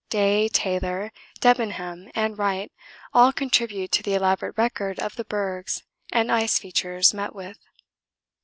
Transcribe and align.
Day, 0.09 0.47
Taylor, 0.49 1.11
Debenham, 1.41 2.09
and 2.15 2.35
Wright 2.39 2.71
all 3.13 3.31
contribute 3.31 3.91
to 3.91 4.01
the 4.01 4.15
elaborate 4.15 4.57
record 4.57 4.97
of 4.99 5.15
the 5.15 5.25
bergs 5.25 5.83
and 6.11 6.31
ice 6.31 6.57
features 6.57 7.13
met 7.13 7.35
with. 7.35 7.59